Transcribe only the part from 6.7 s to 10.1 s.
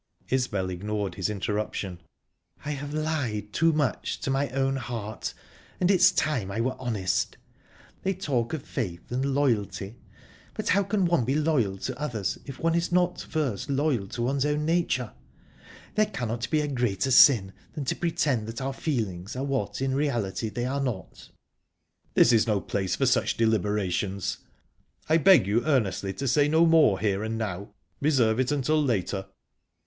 honest. They talk of faith and loyalty,